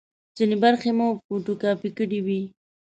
[0.37, 2.41] ځینې برخې مې فوټو کاپي کړې وې.